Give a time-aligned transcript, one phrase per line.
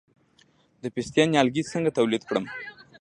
[0.81, 2.45] د پستې نیالګي څنګه تولید کړم؟